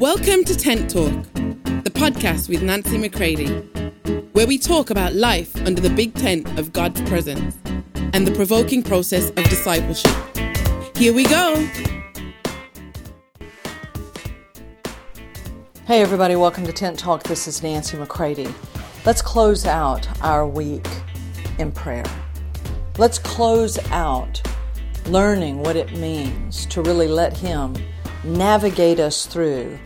Welcome 0.00 0.44
to 0.44 0.54
Tent 0.54 0.90
Talk, 0.90 1.10
the 1.32 1.90
podcast 1.90 2.50
with 2.50 2.62
Nancy 2.62 2.98
McCready, 2.98 3.46
where 4.32 4.46
we 4.46 4.58
talk 4.58 4.90
about 4.90 5.14
life 5.14 5.56
under 5.66 5.80
the 5.80 5.88
big 5.88 6.12
tent 6.12 6.58
of 6.58 6.70
God's 6.70 7.00
presence 7.08 7.56
and 7.94 8.26
the 8.26 8.32
provoking 8.34 8.82
process 8.82 9.30
of 9.30 9.36
discipleship. 9.44 10.14
Here 10.98 11.14
we 11.14 11.24
go. 11.24 11.56
Hey, 15.86 16.02
everybody, 16.02 16.36
welcome 16.36 16.66
to 16.66 16.72
Tent 16.74 16.98
Talk. 16.98 17.22
This 17.22 17.48
is 17.48 17.62
Nancy 17.62 17.96
McCready. 17.96 18.52
Let's 19.06 19.22
close 19.22 19.64
out 19.64 20.06
our 20.22 20.46
week 20.46 20.86
in 21.58 21.72
prayer. 21.72 22.04
Let's 22.98 23.18
close 23.18 23.78
out 23.92 24.42
learning 25.06 25.60
what 25.60 25.74
it 25.74 25.90
means 25.96 26.66
to 26.66 26.82
really 26.82 27.08
let 27.08 27.34
Him 27.34 27.74
navigate 28.26 28.98
us 29.00 29.26
through 29.26 29.78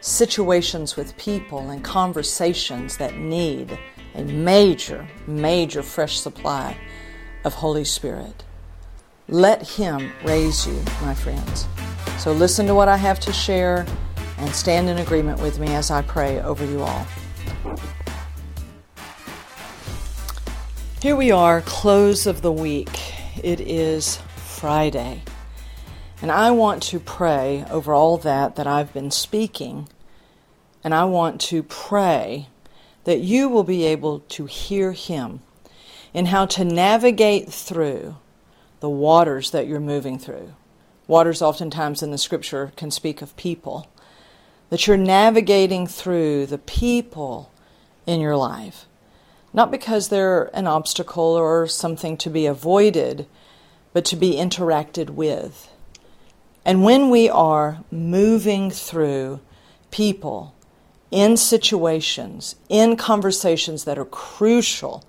situations 0.00 0.96
with 0.96 1.16
people 1.16 1.70
and 1.70 1.82
conversations 1.82 2.96
that 2.98 3.16
need 3.16 3.78
a 4.14 4.22
major, 4.24 5.06
major 5.26 5.82
fresh 5.82 6.20
supply 6.20 6.76
of 7.44 7.54
Holy 7.54 7.84
Spirit. 7.84 8.44
Let 9.28 9.66
Him 9.66 10.12
raise 10.24 10.66
you, 10.66 10.80
my 11.02 11.14
friends. 11.14 11.66
So 12.18 12.32
listen 12.32 12.66
to 12.66 12.74
what 12.74 12.88
I 12.88 12.96
have 12.96 13.20
to 13.20 13.32
share 13.32 13.86
and 14.38 14.50
stand 14.54 14.88
in 14.88 14.98
agreement 14.98 15.40
with 15.40 15.58
me 15.58 15.68
as 15.74 15.90
I 15.90 16.02
pray 16.02 16.40
over 16.40 16.64
you 16.64 16.82
all. 16.82 17.06
Here 21.00 21.16
we 21.16 21.30
are, 21.30 21.60
close 21.62 22.26
of 22.26 22.42
the 22.42 22.52
week. 22.52 23.12
It 23.42 23.60
is 23.60 24.18
Friday. 24.36 25.22
And 26.20 26.32
I 26.32 26.50
want 26.50 26.82
to 26.84 26.98
pray 26.98 27.64
over 27.70 27.94
all 27.94 28.18
that 28.18 28.56
that 28.56 28.66
I've 28.66 28.92
been 28.92 29.10
speaking. 29.10 29.88
And 30.82 30.92
I 30.92 31.04
want 31.04 31.40
to 31.42 31.62
pray 31.62 32.48
that 33.04 33.20
you 33.20 33.48
will 33.48 33.64
be 33.64 33.84
able 33.84 34.20
to 34.20 34.46
hear 34.46 34.92
Him 34.92 35.40
in 36.12 36.26
how 36.26 36.46
to 36.46 36.64
navigate 36.64 37.52
through 37.52 38.16
the 38.80 38.88
waters 38.88 39.50
that 39.52 39.66
you're 39.66 39.80
moving 39.80 40.18
through. 40.18 40.54
Waters, 41.06 41.40
oftentimes 41.40 42.02
in 42.02 42.10
the 42.10 42.18
scripture, 42.18 42.72
can 42.76 42.90
speak 42.90 43.22
of 43.22 43.36
people. 43.36 43.88
That 44.70 44.86
you're 44.86 44.96
navigating 44.96 45.86
through 45.86 46.46
the 46.46 46.58
people 46.58 47.52
in 48.06 48.20
your 48.20 48.36
life. 48.36 48.86
Not 49.52 49.70
because 49.70 50.08
they're 50.08 50.54
an 50.54 50.66
obstacle 50.66 51.34
or 51.34 51.66
something 51.66 52.16
to 52.18 52.28
be 52.28 52.46
avoided, 52.46 53.26
but 53.92 54.04
to 54.06 54.16
be 54.16 54.34
interacted 54.34 55.10
with. 55.10 55.70
And 56.68 56.84
when 56.84 57.08
we 57.08 57.30
are 57.30 57.82
moving 57.90 58.70
through 58.70 59.40
people, 59.90 60.54
in 61.10 61.38
situations, 61.38 62.56
in 62.68 62.94
conversations 62.94 63.84
that 63.84 63.98
are 63.98 64.04
crucial, 64.04 65.02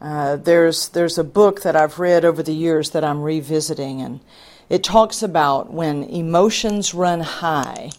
uh, 0.00 0.36
there's 0.36 0.90
there's 0.90 1.18
a 1.18 1.24
book 1.24 1.62
that 1.62 1.74
I've 1.74 1.98
read 1.98 2.24
over 2.24 2.44
the 2.44 2.54
years 2.54 2.90
that 2.90 3.02
I'm 3.02 3.24
revisiting, 3.24 4.02
and 4.02 4.20
it 4.68 4.84
talks 4.84 5.20
about 5.20 5.72
when 5.72 6.04
emotions 6.04 6.94
run 6.94 7.22
high 7.22 7.90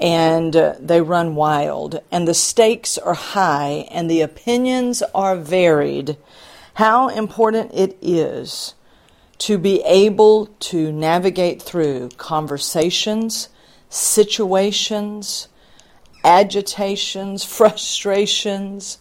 and 0.00 0.56
uh, 0.56 0.76
they 0.80 1.02
run 1.02 1.34
wild, 1.34 2.00
and 2.10 2.26
the 2.26 2.32
stakes 2.32 2.96
are 2.96 3.12
high, 3.12 3.86
and 3.90 4.10
the 4.10 4.22
opinions 4.22 5.02
are 5.14 5.36
varied. 5.36 6.16
How 6.72 7.08
important 7.08 7.70
it 7.74 7.98
is 8.00 8.72
to 9.38 9.58
be 9.58 9.82
able 9.82 10.46
to 10.46 10.92
navigate 10.92 11.60
through 11.60 12.10
conversations, 12.16 13.48
situations, 13.88 15.48
agitations, 16.22 17.44
frustrations, 17.44 18.98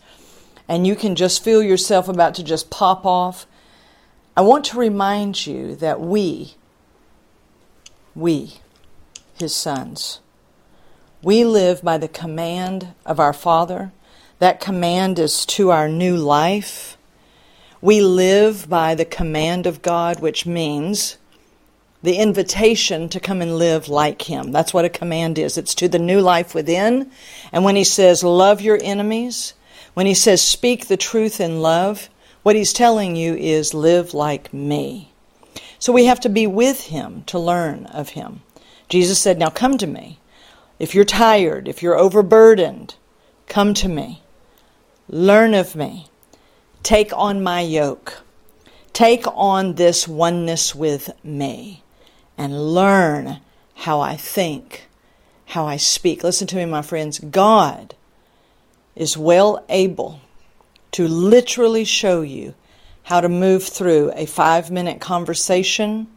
and 0.68 0.88
you 0.88 0.96
can 0.96 1.16
just 1.16 1.44
feel 1.44 1.62
yourself 1.62 2.08
about 2.08 2.36
to 2.36 2.44
just 2.44 2.70
pop 2.70 3.06
off. 3.06 3.46
I 4.36 4.42
want 4.42 4.66
to 4.66 4.78
remind 4.78 5.46
you 5.46 5.76
that 5.76 6.00
we, 6.00 6.56
we, 8.16 8.56
his 9.36 9.54
sons, 9.54 10.20
we 11.22 11.44
live 11.46 11.82
by 11.82 11.98
the 11.98 12.08
command 12.08 12.94
of 13.06 13.20
our 13.20 13.34
Father. 13.34 13.92
That 14.40 14.60
command 14.60 15.20
is 15.20 15.46
to 15.48 15.70
our 15.72 15.88
new 15.88 16.18
life. 16.18 16.98
We 17.84 18.00
live 18.00 18.70
by 18.70 18.96
the 18.96 19.04
command 19.04 19.68
of 19.68 19.82
God, 19.82 20.22
which 20.22 20.46
means 20.46 21.18
the 22.02 22.16
invitation 22.16 23.10
to 23.10 23.20
come 23.20 23.42
and 23.42 23.58
live 23.58 23.90
like 23.90 24.22
Him. 24.22 24.54
That's 24.54 24.74
what 24.74 24.86
a 24.86 24.90
command 24.90 25.38
is. 25.38 25.58
It's 25.58 25.76
to 25.76 25.90
the 25.90 26.00
new 26.00 26.22
life 26.22 26.56
within. 26.56 27.12
And 27.52 27.66
when 27.66 27.76
He 27.76 27.84
says, 27.84 28.24
love 28.24 28.62
your 28.62 28.80
enemies, 28.82 29.54
when 29.96 30.06
He 30.06 30.14
says, 30.14 30.42
speak 30.42 30.88
the 30.88 30.96
truth 30.96 31.42
in 31.42 31.62
love, 31.62 32.08
what 32.42 32.56
He's 32.56 32.72
telling 32.72 33.18
you 33.18 33.36
is, 33.36 33.74
live 33.74 34.14
like 34.14 34.54
me. 34.54 35.12
So 35.78 35.92
we 35.92 36.06
have 36.06 36.22
to 36.22 36.30
be 36.30 36.48
with 36.48 36.86
Him 36.86 37.24
to 37.26 37.38
learn 37.38 37.88
of 37.88 38.12
Him. 38.12 38.44
Jesus 38.88 39.20
said, 39.20 39.38
Now 39.38 39.50
come 39.50 39.78
to 39.80 39.88
me. 39.88 40.20
If 40.80 40.96
you're 40.96 41.04
tired, 41.04 41.68
if 41.68 41.84
you're 41.84 42.00
overburdened, 42.00 42.96
come 43.50 43.74
to 43.74 43.90
me. 43.90 44.22
Learn 45.10 45.54
of 45.54 45.76
me. 45.76 46.08
Take 46.84 47.12
on 47.14 47.42
my 47.42 47.62
yoke. 47.62 48.24
Take 48.92 49.26
on 49.28 49.76
this 49.76 50.08
oneness 50.08 50.76
with 50.76 51.12
me 51.24 51.82
and 52.38 52.74
learn 52.74 53.40
how 53.76 54.02
I 54.02 54.18
think, 54.18 54.88
how 55.48 55.66
I 55.66 55.78
speak. 55.78 56.24
Listen 56.24 56.46
to 56.48 56.58
me, 56.58 56.66
my 56.66 56.82
friends. 56.82 57.20
God 57.20 57.96
is 58.96 59.18
well 59.18 59.66
able 59.70 60.22
to 60.92 61.08
literally 61.08 61.86
show 61.86 62.22
you 62.22 62.54
how 63.04 63.20
to 63.22 63.30
move 63.30 63.64
through 63.64 64.12
a 64.16 64.26
five 64.26 64.70
minute 64.70 65.02
conversation 65.02 66.08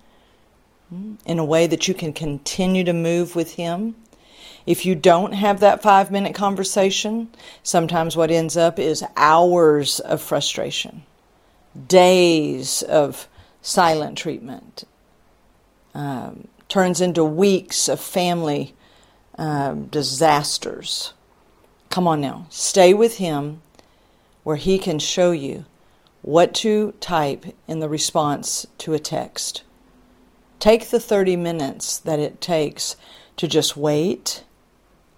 in 1.24 1.38
a 1.38 1.44
way 1.44 1.66
that 1.66 1.88
you 1.88 1.94
can 1.94 2.12
continue 2.12 2.84
to 2.84 2.92
move 2.92 3.34
with 3.34 3.54
Him. 3.54 3.96
If 4.66 4.84
you 4.84 4.96
don't 4.96 5.32
have 5.32 5.60
that 5.60 5.80
five 5.80 6.10
minute 6.10 6.34
conversation, 6.34 7.28
sometimes 7.62 8.16
what 8.16 8.32
ends 8.32 8.56
up 8.56 8.78
is 8.78 9.04
hours 9.16 10.00
of 10.00 10.20
frustration, 10.20 11.04
days 11.86 12.82
of 12.82 13.28
silent 13.62 14.18
treatment, 14.18 14.84
um, 15.94 16.48
turns 16.68 17.00
into 17.00 17.24
weeks 17.24 17.88
of 17.88 18.00
family 18.00 18.74
um, 19.38 19.86
disasters. 19.86 21.12
Come 21.88 22.08
on 22.08 22.20
now, 22.20 22.46
stay 22.50 22.92
with 22.92 23.18
him 23.18 23.62
where 24.42 24.56
he 24.56 24.78
can 24.78 24.98
show 24.98 25.30
you 25.30 25.64
what 26.22 26.52
to 26.54 26.92
type 27.00 27.44
in 27.68 27.78
the 27.78 27.88
response 27.88 28.66
to 28.78 28.94
a 28.94 28.98
text. 28.98 29.62
Take 30.58 30.88
the 30.88 30.98
30 30.98 31.36
minutes 31.36 31.98
that 31.98 32.18
it 32.18 32.40
takes 32.40 32.96
to 33.36 33.46
just 33.46 33.76
wait 33.76 34.42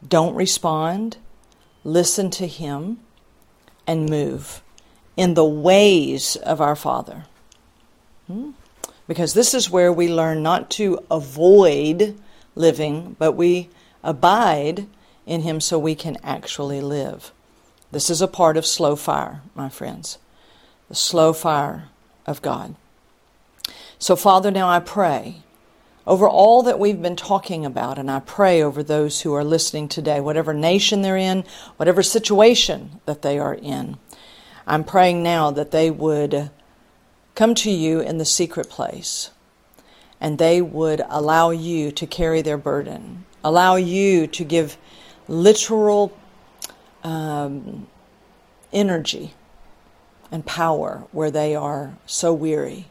don't 0.07 0.35
respond. 0.35 1.17
Listen 1.85 2.31
to 2.31 2.47
Him 2.47 2.99
and 3.87 4.09
move 4.09 4.63
in 5.17 5.35
the 5.35 5.45
ways 5.45 6.37
of 6.37 6.61
our 6.61 6.77
Father. 6.77 7.25
Hmm? 8.27 8.51
Because 9.07 9.35
this 9.35 9.55
is 9.55 9.71
where 9.71 9.93
we 9.93 10.09
learn 10.09 10.43
not 10.43 10.71
to 10.73 10.99
avoid 11.11 12.19
living, 12.55 13.17
but 13.19 13.33
we 13.33 13.71
abide 14.05 14.87
in 15.27 15.43
Him 15.43 15.61
so 15.61 15.79
we 15.79 15.95
can 15.95 16.19
actually 16.23 16.81
live. 16.81 17.33
This 17.91 18.11
is 18.11 18.21
a 18.21 18.29
part 18.29 18.57
of 18.57 18.67
slow 18.67 18.97
fire, 18.97 19.41
my 19.55 19.69
friends. 19.69 20.19
The 20.89 20.95
slow 20.95 21.33
fire 21.33 21.89
of 22.27 22.43
God. 22.43 22.75
So, 23.99 24.15
Father, 24.15 24.51
now 24.51 24.69
I 24.69 24.81
pray 24.81 25.43
over 26.09 26.27
all 26.27 26.63
that 26.63 26.79
we've 26.79 27.03
been 27.03 27.17
talking 27.17 27.67
about. 27.67 27.99
And 27.99 28.11
I 28.11 28.21
pray 28.21 28.63
over 28.63 28.83
those 28.83 29.21
who 29.21 29.35
are 29.35 29.45
listening 29.45 29.89
today, 29.89 30.21
whatever 30.21 30.55
nation 30.55 31.03
they're 31.03 31.19
in, 31.19 31.45
whatever 31.77 32.03
situation 32.03 33.01
that 33.05 33.21
they 33.21 33.39
are 33.39 33.55
in. 33.55 33.99
I'm 34.67 34.85
praying 34.85 35.23
now 35.23 35.51
that 35.51 35.71
they 35.71 35.91
would 35.91 36.51
come 37.35 37.55
to 37.57 37.71
you 37.71 38.01
in 38.01 38.17
the 38.17 38.25
secret 38.25 38.71
place 38.71 39.31
and 40.19 40.39
they 40.39 40.63
would 40.63 41.03
allow 41.11 41.51
you 41.51 41.93
to 41.93 42.07
carry 42.07 42.41
their 42.41 42.59
burden, 42.59 43.27
allow 43.45 43.77
you 43.77 44.27
to 44.29 44.45
give 44.45 44.79
literal 45.29 46.17
um, 47.05 47.87
energy 48.73 49.35
and 50.33 50.45
power 50.47 51.05
where 51.13 51.31
they 51.31 51.55
are 51.55 51.99
so 52.07 52.33
weary 52.33 52.87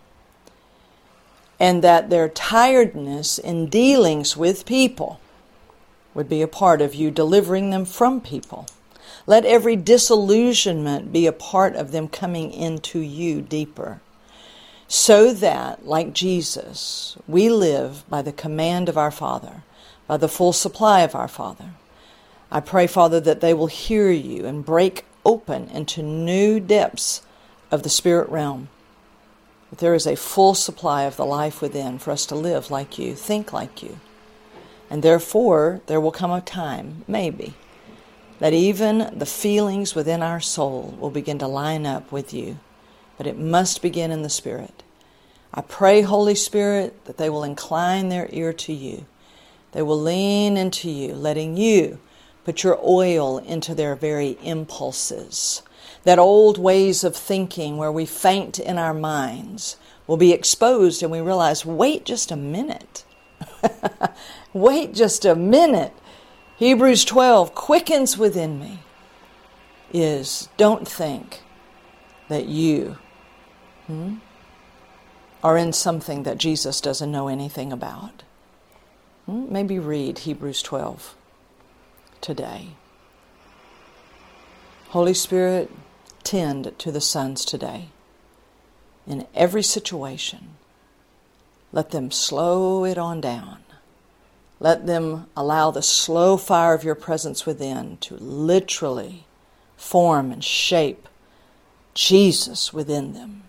and 1.59 1.83
that 1.83 2.09
their 2.09 2.29
tiredness 2.29 3.37
in 3.37 3.67
dealings 3.67 4.37
with 4.37 4.65
people 4.65 5.19
would 6.13 6.29
be 6.29 6.41
a 6.41 6.47
part 6.47 6.81
of 6.81 6.95
you 6.95 7.11
delivering 7.11 7.69
them 7.69 7.85
from 7.85 8.21
people. 8.21 8.67
Let 9.25 9.45
every 9.45 9.75
disillusionment 9.75 11.11
be 11.11 11.27
a 11.27 11.31
part 11.31 11.75
of 11.75 11.91
them 11.91 12.07
coming 12.07 12.51
into 12.51 12.99
you 12.99 13.41
deeper. 13.41 14.01
So 14.87 15.33
that, 15.33 15.85
like 15.85 16.13
Jesus, 16.13 17.17
we 17.27 17.49
live 17.49 18.07
by 18.09 18.21
the 18.21 18.31
command 18.31 18.87
of 18.87 18.97
our 18.97 19.11
Father, 19.11 19.63
by 20.07 20.17
the 20.17 20.29
full 20.29 20.53
supply 20.53 21.01
of 21.01 21.13
our 21.13 21.27
Father. 21.27 21.71
I 22.49 22.61
pray, 22.61 22.87
Father, 22.87 23.19
that 23.19 23.41
they 23.41 23.53
will 23.53 23.67
hear 23.67 24.09
you 24.09 24.45
and 24.45 24.63
break 24.63 25.05
open 25.25 25.67
into 25.69 26.01
new 26.01 26.61
depths 26.61 27.21
of 27.69 27.83
the 27.83 27.89
spirit 27.89 28.29
realm. 28.29 28.69
That 29.69 29.79
there 29.79 29.93
is 29.93 30.07
a 30.07 30.15
full 30.15 30.53
supply 30.53 31.03
of 31.03 31.17
the 31.17 31.25
life 31.25 31.61
within 31.61 31.99
for 31.99 32.11
us 32.11 32.25
to 32.27 32.35
live 32.35 32.71
like 32.71 32.97
you, 32.97 33.15
think 33.15 33.51
like 33.51 33.83
you. 33.83 33.99
And 34.89 35.03
therefore, 35.03 35.81
there 35.87 35.99
will 35.99 36.11
come 36.11 36.31
a 36.31 36.41
time, 36.41 37.03
maybe, 37.07 37.53
that 38.39 38.53
even 38.53 39.11
the 39.17 39.25
feelings 39.25 39.95
within 39.95 40.21
our 40.21 40.39
soul 40.39 40.95
will 40.99 41.09
begin 41.09 41.39
to 41.39 41.47
line 41.47 41.85
up 41.85 42.11
with 42.11 42.33
you. 42.33 42.59
But 43.17 43.27
it 43.27 43.37
must 43.37 43.81
begin 43.81 44.11
in 44.11 44.21
the 44.21 44.29
Spirit. 44.29 44.83
I 45.53 45.61
pray, 45.61 46.01
Holy 46.01 46.35
Spirit, 46.35 47.05
that 47.05 47.17
they 47.17 47.29
will 47.29 47.43
incline 47.43 48.09
their 48.09 48.29
ear 48.31 48.53
to 48.53 48.73
you. 48.73 49.05
They 49.71 49.81
will 49.81 49.99
lean 49.99 50.55
into 50.55 50.89
you, 50.89 51.13
letting 51.13 51.57
you 51.57 51.99
put 52.47 52.63
your 52.63 52.79
oil 52.81 53.39
into 53.39 53.75
their 53.75 53.93
very 53.93 54.37
impulses. 54.41 55.61
That 56.03 56.19
old 56.19 56.57
ways 56.57 57.03
of 57.03 57.15
thinking 57.15 57.77
where 57.77 57.91
we 57.91 58.05
faint 58.05 58.59
in 58.59 58.77
our 58.77 58.93
minds 58.93 59.77
will 60.05 60.17
be 60.17 60.31
exposed 60.31 61.03
and 61.03 61.11
we 61.11 61.19
realize 61.19 61.65
wait 61.65 62.05
just 62.05 62.31
a 62.31 62.37
minute. 62.37 63.03
wait 64.53 64.93
just 64.93 65.25
a 65.25 65.35
minute. 65.35 65.93
Hebrews 66.57 67.05
12 67.05 67.53
quickens 67.53 68.17
within 68.17 68.59
me 68.59 68.79
is 69.93 70.49
don't 70.57 70.87
think 70.87 71.41
that 72.29 72.45
you 72.45 72.97
hmm, 73.85 74.15
are 75.43 75.57
in 75.57 75.71
something 75.71 76.23
that 76.23 76.37
Jesus 76.37 76.81
doesn't 76.81 77.11
know 77.11 77.27
anything 77.27 77.71
about. 77.71 78.23
Hmm? 79.25 79.51
Maybe 79.51 79.77
read 79.77 80.19
Hebrews 80.19 80.61
12 80.61 81.15
today. 82.21 82.69
Holy 84.89 85.13
Spirit, 85.13 85.69
tend 86.27 86.77
to 86.77 86.91
the 86.91 86.99
sons 86.99 87.45
today. 87.45 87.87
In 89.07 89.25
every 89.33 89.63
situation, 89.63 90.55
let 91.71 91.91
them 91.91 92.11
slow 92.11 92.83
it 92.83 92.97
on 92.97 93.21
down. 93.21 93.59
Let 94.59 94.87
them 94.87 95.27
allow 95.37 95.71
the 95.71 95.81
slow 95.81 96.35
fire 96.35 96.73
of 96.73 96.83
your 96.83 96.95
presence 96.95 97.45
within 97.45 97.95
to 98.01 98.17
literally 98.17 99.25
form 99.77 100.33
and 100.33 100.43
shape 100.43 101.07
Jesus 101.93 102.73
within 102.73 103.13
them. 103.13 103.43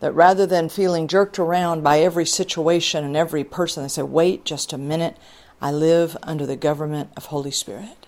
That 0.00 0.12
rather 0.12 0.46
than 0.46 0.68
feeling 0.68 1.06
jerked 1.06 1.38
around 1.38 1.84
by 1.84 2.00
every 2.00 2.26
situation 2.26 3.04
and 3.04 3.16
every 3.16 3.44
person, 3.44 3.84
they 3.84 3.88
say, 3.88 4.02
wait 4.02 4.44
just 4.44 4.72
a 4.72 4.78
minute. 4.78 5.16
I 5.60 5.70
live 5.70 6.16
under 6.24 6.44
the 6.44 6.56
government 6.56 7.10
of 7.16 7.26
Holy 7.26 7.52
Spirit. 7.52 8.05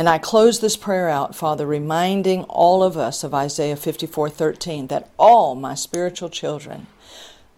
And 0.00 0.08
I 0.08 0.16
close 0.16 0.60
this 0.60 0.78
prayer 0.78 1.10
out, 1.10 1.34
Father, 1.34 1.66
reminding 1.66 2.44
all 2.44 2.82
of 2.82 2.96
us 2.96 3.22
of 3.22 3.34
Isaiah 3.34 3.76
54:13 3.76 4.86
that 4.86 5.10
all 5.18 5.54
my 5.54 5.74
spiritual 5.74 6.30
children, 6.30 6.86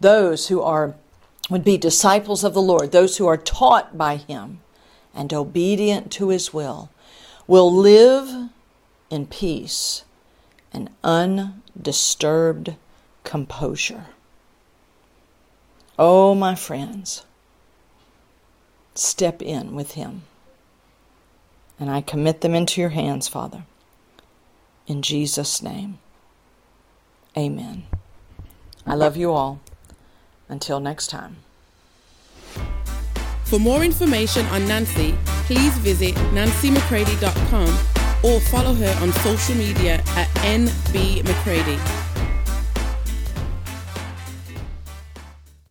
those 0.01 0.49
who 0.49 0.61
are 0.61 0.95
would 1.49 1.63
be 1.63 1.77
disciples 1.77 2.43
of 2.43 2.53
the 2.53 2.61
Lord, 2.61 2.91
those 2.91 3.15
who 3.15 3.27
are 3.27 3.37
taught 3.37 3.97
by 3.97 4.17
him 4.17 4.59
and 5.15 5.33
obedient 5.33 6.11
to 6.11 6.27
his 6.27 6.53
will, 6.53 6.89
will 7.47 7.73
live 7.73 8.49
in 9.09 9.25
peace 9.25 10.03
and 10.73 10.89
undisturbed 11.01 12.75
composure. 13.23 14.07
Oh, 15.97 16.35
my 16.35 16.55
friends, 16.55 17.23
step 18.95 19.41
in 19.41 19.75
with 19.75 19.91
Him. 19.91 20.23
And 21.79 21.89
I 21.89 22.01
commit 22.01 22.41
them 22.41 22.53
into 22.53 22.79
your 22.79 22.91
hands, 22.91 23.27
Father. 23.27 23.63
In 24.87 25.01
Jesus' 25.01 25.61
name, 25.61 25.99
amen. 27.37 27.83
I 28.85 28.95
love 28.95 29.17
you 29.17 29.31
all. 29.31 29.61
Until 30.49 30.79
next 30.79 31.07
time. 31.07 31.37
For 33.45 33.59
more 33.59 33.83
information 33.83 34.45
on 34.47 34.67
Nancy, 34.67 35.15
please 35.45 35.77
visit 35.77 36.15
nancymccready.com 36.33 37.69
or 38.23 38.39
follow 38.39 38.73
her 38.73 38.97
on 39.01 39.11
social 39.13 39.55
media 39.55 39.95
at 40.15 40.27
nbmccready. 40.43 42.02